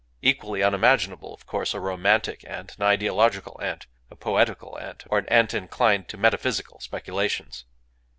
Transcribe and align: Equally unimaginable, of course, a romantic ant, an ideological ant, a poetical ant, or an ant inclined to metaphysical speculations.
Equally 0.23 0.63
unimaginable, 0.63 1.31
of 1.31 1.45
course, 1.45 1.75
a 1.75 1.79
romantic 1.79 2.43
ant, 2.47 2.75
an 2.75 2.81
ideological 2.81 3.61
ant, 3.61 3.85
a 4.09 4.15
poetical 4.15 4.75
ant, 4.79 5.03
or 5.11 5.19
an 5.19 5.29
ant 5.29 5.53
inclined 5.53 6.07
to 6.07 6.17
metaphysical 6.17 6.79
speculations. 6.79 7.65